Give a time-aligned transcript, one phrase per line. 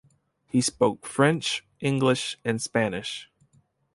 [0.47, 3.29] He spoke French, English, and Spanish.